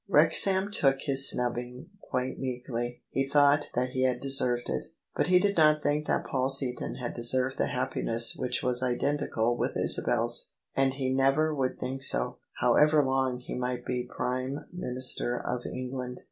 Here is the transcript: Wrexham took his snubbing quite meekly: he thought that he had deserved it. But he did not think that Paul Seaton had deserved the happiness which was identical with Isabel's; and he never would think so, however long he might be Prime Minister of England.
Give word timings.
Wrexham 0.09 0.71
took 0.71 1.01
his 1.01 1.29
snubbing 1.29 1.89
quite 2.01 2.39
meekly: 2.39 3.03
he 3.11 3.27
thought 3.29 3.67
that 3.75 3.91
he 3.91 4.01
had 4.01 4.19
deserved 4.19 4.67
it. 4.67 4.85
But 5.15 5.27
he 5.27 5.37
did 5.37 5.55
not 5.55 5.83
think 5.83 6.07
that 6.07 6.25
Paul 6.25 6.49
Seaton 6.49 6.95
had 6.95 7.13
deserved 7.13 7.59
the 7.59 7.67
happiness 7.67 8.35
which 8.35 8.63
was 8.63 8.81
identical 8.81 9.55
with 9.55 9.77
Isabel's; 9.77 10.53
and 10.75 10.95
he 10.95 11.11
never 11.13 11.53
would 11.53 11.77
think 11.77 12.01
so, 12.01 12.37
however 12.53 13.03
long 13.03 13.37
he 13.41 13.53
might 13.53 13.85
be 13.85 14.09
Prime 14.11 14.65
Minister 14.73 15.39
of 15.39 15.67
England. 15.67 16.19